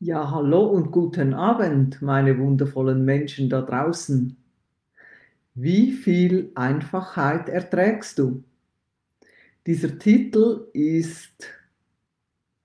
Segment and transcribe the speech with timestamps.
[0.00, 4.36] Ja, hallo und guten Abend, meine wundervollen Menschen da draußen.
[5.54, 8.44] Wie viel Einfachheit erträgst du?
[9.66, 11.48] Dieser Titel ist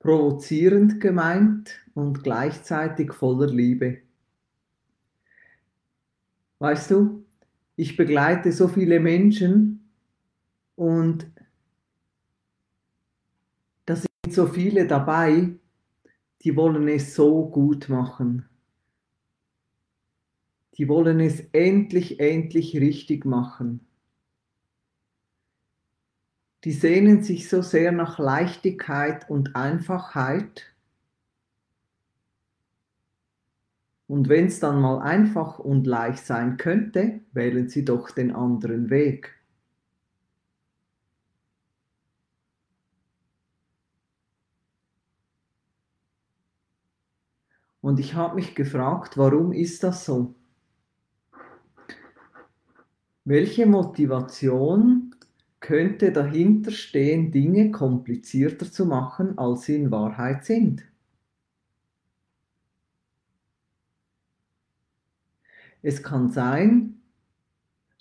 [0.00, 4.02] provozierend gemeint und gleichzeitig voller Liebe.
[6.58, 7.24] Weißt du,
[7.76, 9.88] ich begleite so viele Menschen
[10.76, 11.26] und
[13.86, 15.54] da sind so viele dabei,
[16.44, 18.46] die wollen es so gut machen.
[20.76, 23.86] Die wollen es endlich, endlich richtig machen.
[26.64, 30.74] Die sehnen sich so sehr nach Leichtigkeit und Einfachheit.
[34.06, 38.90] Und wenn es dann mal einfach und leicht sein könnte, wählen sie doch den anderen
[38.90, 39.34] Weg.
[47.84, 50.34] Und ich habe mich gefragt, warum ist das so?
[53.26, 55.14] Welche Motivation
[55.60, 60.82] könnte dahinter stehen, Dinge komplizierter zu machen, als sie in Wahrheit sind?
[65.82, 67.02] Es kann sein,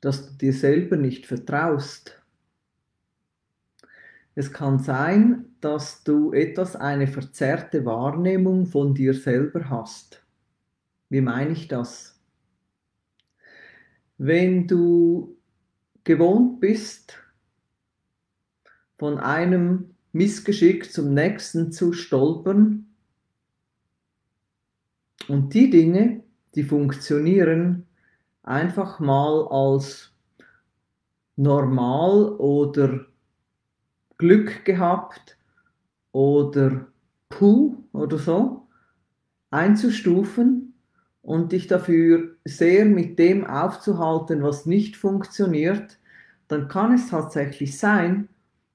[0.00, 2.22] dass du dir selber nicht vertraust
[4.34, 10.20] es kann sein, dass du etwas eine verzerrte Wahrnehmung von dir selber hast.
[11.08, 12.20] Wie meine ich das?
[14.18, 15.36] Wenn du
[16.02, 17.16] gewohnt bist,
[18.98, 22.86] von einem Missgeschick zum nächsten zu stolpern
[25.28, 26.24] und die Dinge,
[26.56, 27.86] die funktionieren,
[28.42, 30.12] einfach mal als
[31.36, 33.06] normal oder
[34.18, 35.36] Glück gehabt
[36.12, 36.86] oder
[37.28, 38.68] Puh oder so
[39.50, 40.74] einzustufen
[41.20, 45.98] und dich dafür sehr mit dem aufzuhalten, was nicht funktioniert,
[46.48, 48.28] dann kann es tatsächlich sein,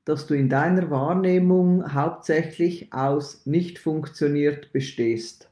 [0.06, 5.50] dass du in deiner Wahrnehmung hauptsächlich aus nicht funktioniert bestehst.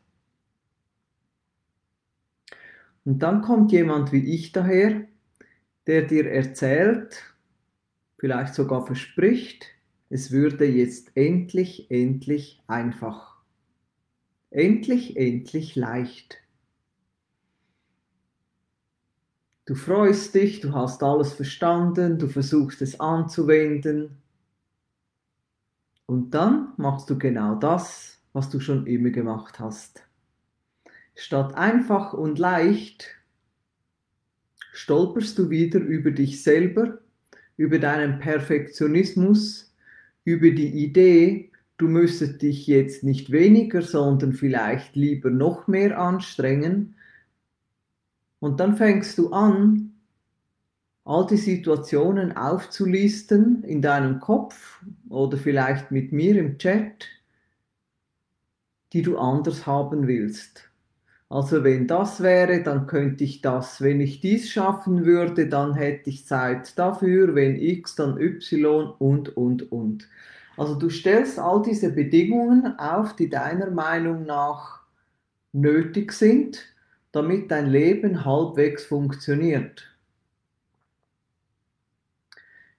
[3.04, 5.02] Und dann kommt jemand wie ich daher,
[5.88, 7.22] der dir erzählt,
[8.18, 9.75] vielleicht sogar verspricht,
[10.10, 13.36] es würde jetzt endlich, endlich einfach.
[14.52, 16.38] Endlich, endlich leicht.
[19.66, 24.18] Du freust dich, du hast alles verstanden, du versuchst es anzuwenden.
[26.06, 30.04] Und dann machst du genau das, was du schon immer gemacht hast.
[31.16, 33.16] Statt einfach und leicht
[34.74, 37.00] stolperst du wieder über dich selber,
[37.58, 39.65] über deinen Perfektionismus,
[40.26, 46.96] über die Idee, du müsstest dich jetzt nicht weniger, sondern vielleicht lieber noch mehr anstrengen.
[48.40, 49.94] Und dann fängst du an,
[51.06, 57.06] all die Situationen aufzulisten in deinem Kopf oder vielleicht mit mir im Chat,
[58.92, 60.70] die du anders haben willst.
[61.36, 63.82] Also wenn das wäre, dann könnte ich das.
[63.82, 67.36] Wenn ich dies schaffen würde, dann hätte ich Zeit dafür.
[67.36, 70.08] Wenn X, dann Y und, und, und.
[70.56, 74.84] Also du stellst all diese Bedingungen auf, die deiner Meinung nach
[75.52, 76.74] nötig sind,
[77.12, 79.94] damit dein Leben halbwegs funktioniert.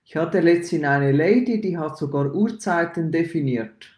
[0.06, 3.95] Ich hatte letztens eine Lady, die hat sogar Uhrzeiten definiert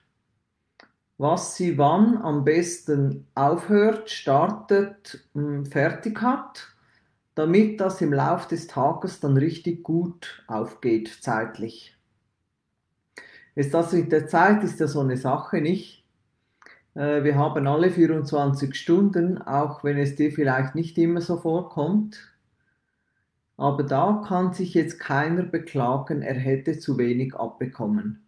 [1.18, 6.68] was sie wann am besten aufhört, startet, hm, fertig hat,
[7.34, 11.96] damit das im Lauf des Tages dann richtig gut aufgeht zeitlich.
[13.56, 16.04] Ist das mit der Zeit ist ja so eine Sache nicht.
[16.94, 22.18] Äh, wir haben alle 24 Stunden, auch wenn es dir vielleicht nicht immer so vorkommt.
[23.56, 28.27] Aber da kann sich jetzt keiner beklagen, er hätte zu wenig abbekommen.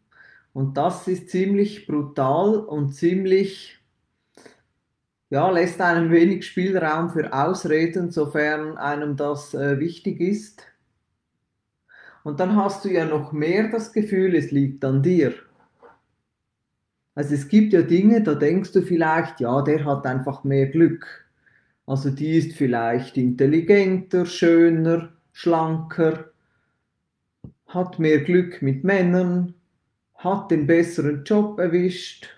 [0.53, 3.79] Und das ist ziemlich brutal und ziemlich,
[5.31, 10.63] ja, lässt einem wenig Spielraum für Ausreden, sofern einem das äh, wichtig ist.
[12.25, 15.35] Und dann hast du ja noch mehr das Gefühl, es liegt an dir.
[17.15, 21.27] Also es gibt ja Dinge, da denkst du vielleicht, ja, der hat einfach mehr Glück.
[21.87, 26.31] Also die ist vielleicht intelligenter, schöner, schlanker,
[27.67, 29.55] hat mehr Glück mit Männern,
[30.21, 32.29] hat den besseren Job erwischt,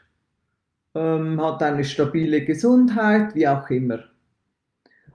[0.94, 4.04] ähm, hat eine stabile Gesundheit, wie auch immer.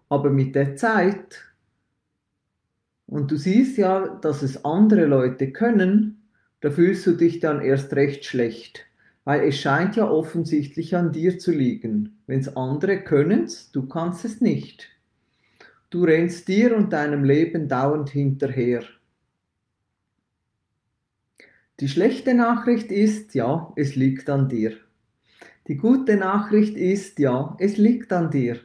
[0.10, 1.44] Aber mit der Zeit,
[3.06, 6.28] und du siehst ja, dass es andere Leute können,
[6.60, 8.86] da fühlst du dich dann erst recht schlecht.
[9.24, 12.20] Weil es scheint ja offensichtlich an dir zu liegen.
[12.28, 14.90] Wenn es andere können, du kannst es nicht.
[15.90, 18.84] Du rennst dir und deinem Leben dauernd hinterher.
[21.80, 24.78] Die schlechte Nachricht ist, ja, es liegt an dir.
[25.68, 28.60] Die gute Nachricht ist, ja, es liegt an dir.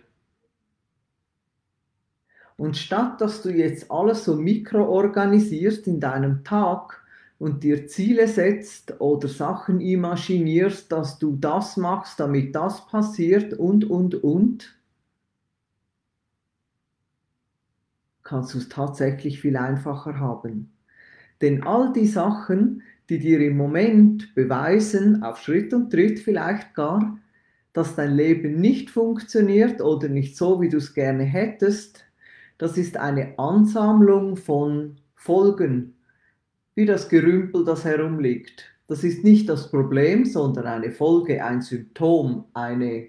[2.57, 7.03] Und statt dass du jetzt alles so mikro organisierst in deinem Tag
[7.39, 13.85] und dir Ziele setzt oder Sachen imaginierst, dass du das machst, damit das passiert und,
[13.85, 14.79] und, und,
[18.23, 20.73] kannst du es tatsächlich viel einfacher haben.
[21.43, 27.19] Denn all die Sachen, die dir im Moment beweisen, auf Schritt und Tritt vielleicht gar,
[27.73, 32.05] dass dein Leben nicht funktioniert oder nicht so, wie du es gerne hättest,
[32.59, 35.97] das ist eine Ansammlung von Folgen,
[36.75, 38.65] wie das Gerümpel, das herumliegt.
[38.87, 43.09] Das ist nicht das Problem, sondern eine Folge, ein Symptom, eine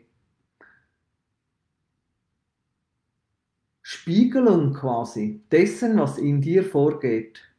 [3.81, 7.52] Spiegelung quasi dessen, was in dir vorgeht.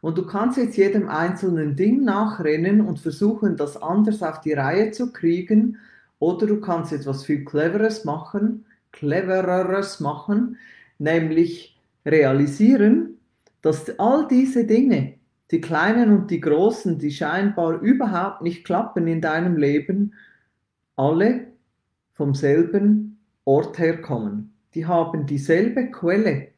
[0.00, 4.92] Und du kannst jetzt jedem einzelnen Ding nachrennen und versuchen, das anders auf die Reihe
[4.92, 5.78] zu kriegen.
[6.18, 10.56] Oder du kannst etwas viel Cleveres machen, Clevereres machen,
[10.98, 13.18] nämlich realisieren,
[13.62, 15.14] dass all diese Dinge,
[15.50, 20.14] die kleinen und die großen, die scheinbar überhaupt nicht klappen in deinem Leben,
[20.96, 21.48] alle
[22.12, 24.52] vom selben Ort herkommen.
[24.74, 26.48] Die haben dieselbe Quelle,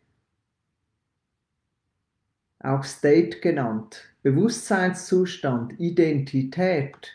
[2.62, 7.12] auch State genannt, Bewusstseinszustand, Identität.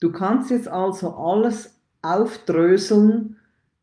[0.00, 3.36] Du kannst jetzt also alles aufdröseln,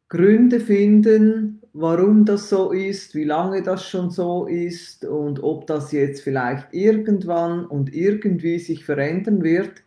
[0.09, 5.91] Gründe finden, warum das so ist, wie lange das schon so ist und ob das
[5.91, 9.81] jetzt vielleicht irgendwann und irgendwie sich verändern wird.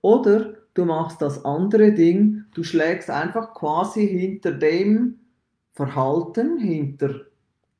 [0.00, 5.18] Oder du machst das andere Ding, du schlägst einfach quasi hinter dem
[5.72, 7.22] Verhalten, hinter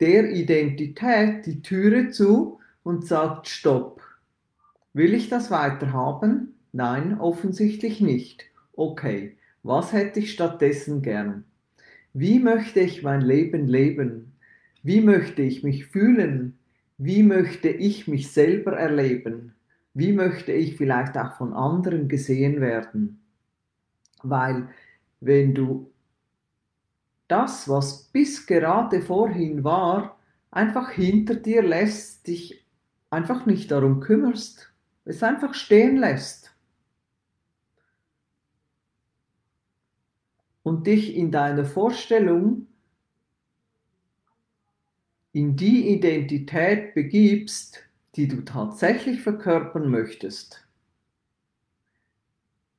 [0.05, 4.03] der Identität die Türe zu und sagt Stopp.
[4.93, 6.56] Will ich das weiter haben?
[6.73, 8.45] Nein, offensichtlich nicht.
[8.75, 11.45] Okay, was hätte ich stattdessen gern?
[12.12, 14.35] Wie möchte ich mein Leben leben?
[14.83, 16.59] Wie möchte ich mich fühlen?
[16.99, 19.55] Wie möchte ich mich selber erleben?
[19.95, 23.23] Wie möchte ich vielleicht auch von anderen gesehen werden?
[24.23, 24.69] Weil
[25.21, 25.91] wenn du
[27.29, 30.19] das, was bis gerade vorhin war,
[30.50, 32.65] einfach hinter dir lässt, dich
[33.11, 34.73] einfach nicht darum kümmerst,
[35.05, 36.55] es einfach stehen lässt
[40.62, 42.67] und dich in deiner Vorstellung
[45.32, 47.81] in die Identität begibst,
[48.15, 50.65] die du tatsächlich verkörpern möchtest,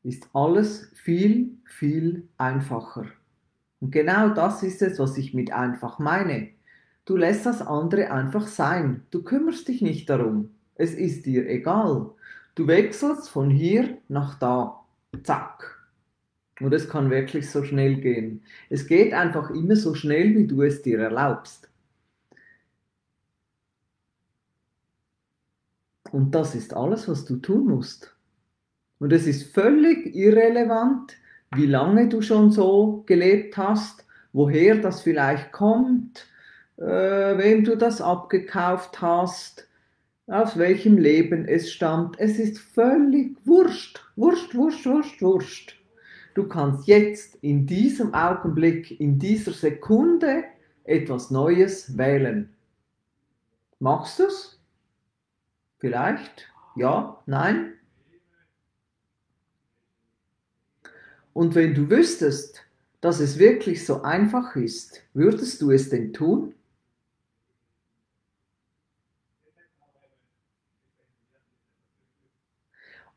[0.03, 3.12] ist alles viel, viel einfacher.
[3.85, 6.49] Und genau das ist es, was ich mit einfach meine.
[7.05, 9.05] Du lässt das andere einfach sein.
[9.11, 10.49] Du kümmerst dich nicht darum.
[10.73, 12.09] Es ist dir egal.
[12.55, 14.83] Du wechselst von hier nach da.
[15.21, 15.87] Zack.
[16.59, 18.41] Und es kann wirklich so schnell gehen.
[18.71, 21.69] Es geht einfach immer so schnell, wie du es dir erlaubst.
[26.11, 28.15] Und das ist alles, was du tun musst.
[28.97, 31.15] Und es ist völlig irrelevant,
[31.53, 36.27] wie lange du schon so gelebt hast, woher das vielleicht kommt,
[36.77, 39.67] äh, wem du das abgekauft hast,
[40.27, 42.19] aus welchem Leben es stammt.
[42.19, 45.81] Es ist völlig wurscht, wurscht, wurscht, wurscht, wurscht.
[46.33, 50.43] Du kannst jetzt in diesem Augenblick, in dieser Sekunde
[50.83, 52.53] etwas Neues wählen.
[53.79, 54.59] Machst du es?
[55.77, 56.49] Vielleicht?
[56.75, 57.21] Ja?
[57.25, 57.75] Nein?
[61.36, 62.62] Und wenn du wüsstest,
[63.01, 66.54] dass es wirklich so einfach ist, würdest du es denn tun?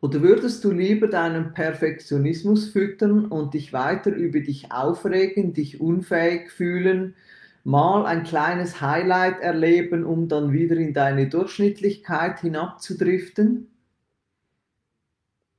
[0.00, 6.50] Oder würdest du lieber deinen Perfektionismus füttern und dich weiter über dich aufregen, dich unfähig
[6.50, 7.14] fühlen,
[7.62, 13.68] mal ein kleines Highlight erleben, um dann wieder in deine Durchschnittlichkeit hinabzudriften?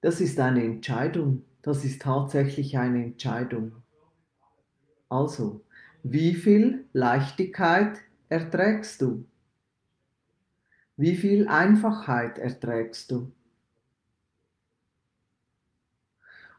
[0.02, 1.46] Das ist eine Entscheidung.
[1.62, 3.72] Das ist tatsächlich eine Entscheidung.
[5.10, 5.62] Also,
[6.04, 8.00] wie viel Leichtigkeit
[8.30, 9.26] erträgst du?
[10.98, 13.32] Wie viel Einfachheit erträgst du?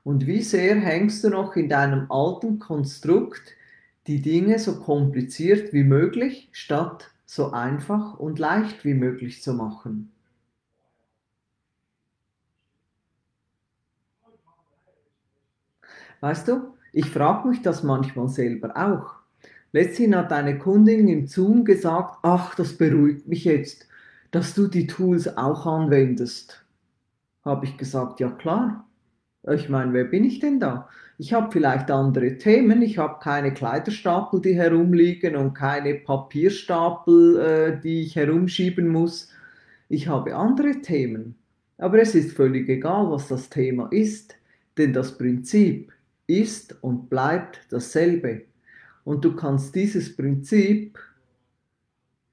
[0.05, 3.55] Und wie sehr hängst du noch in deinem alten Konstrukt,
[4.07, 10.13] die Dinge so kompliziert wie möglich statt so einfach und leicht wie möglich zu machen?
[16.21, 19.21] Weißt du, ich frage mich das manchmal selber auch.
[19.73, 23.87] Letztens hat eine Kundin im Zoom gesagt, ach, das beruhigt mich jetzt,
[24.33, 26.65] dass du die Tools auch anwendest.
[27.45, 28.87] Habe ich gesagt, ja klar.
[29.51, 30.89] Ich meine, wer bin ich denn da?
[31.17, 37.81] Ich habe vielleicht andere Themen, ich habe keine Kleiderstapel, die herumliegen und keine Papierstapel, äh,
[37.81, 39.31] die ich herumschieben muss.
[39.89, 41.37] Ich habe andere Themen.
[41.79, 44.37] Aber es ist völlig egal, was das Thema ist,
[44.77, 45.93] denn das Prinzip
[46.31, 48.43] ist und bleibt dasselbe.
[49.05, 50.99] Und du kannst dieses Prinzip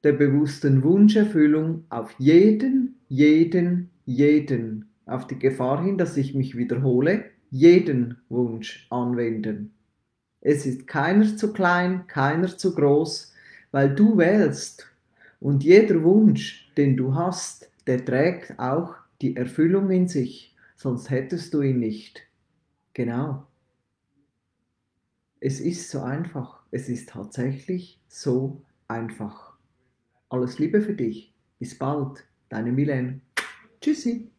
[0.04, 7.26] der bewussten Wunscherfüllung auf jeden, jeden, jeden, auf die Gefahr hin, dass ich mich wiederhole,
[7.50, 9.74] jeden Wunsch anwenden.
[10.42, 13.34] Es ist keiner zu klein, keiner zu groß,
[13.72, 14.88] weil du wählst.
[15.40, 21.54] Und jeder Wunsch, den du hast, der trägt auch die Erfüllung in sich, sonst hättest
[21.54, 22.22] du ihn nicht.
[22.94, 23.46] Genau.
[25.40, 26.62] Es ist so einfach.
[26.72, 29.58] Es ist tatsächlich so einfach.
[30.30, 31.34] Alles Liebe für dich.
[31.60, 32.28] Bis bald.
[32.50, 33.22] Deine Milene.
[33.82, 34.32] Tschüssi.